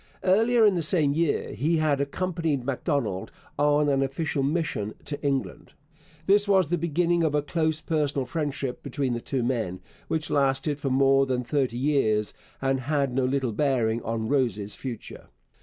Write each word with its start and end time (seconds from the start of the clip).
Earlier 0.23 0.65
in 0.65 0.73
the 0.73 0.81
same 0.81 1.13
year 1.13 1.53
he 1.53 1.77
had 1.77 2.01
accompanied 2.01 2.65
Macdonald 2.65 3.31
on 3.59 3.87
an 3.87 4.01
official 4.01 4.41
mission 4.41 4.95
to 5.05 5.21
England. 5.21 5.73
This 6.25 6.47
was 6.47 6.69
the 6.69 6.77
beginning 6.79 7.21
of 7.21 7.35
a 7.35 7.43
close 7.43 7.81
personal 7.81 8.25
friendship 8.25 8.81
between 8.81 9.13
the 9.13 9.21
two 9.21 9.43
men, 9.43 9.79
which 10.07 10.31
lasted 10.31 10.79
for 10.79 10.89
more 10.89 11.27
than 11.27 11.43
thirty 11.43 11.77
years 11.77 12.33
and 12.63 12.79
had 12.79 13.13
no 13.13 13.25
little 13.25 13.51
bearing 13.51 14.01
on 14.01 14.27
Rose's 14.27 14.75
future. 14.75 15.27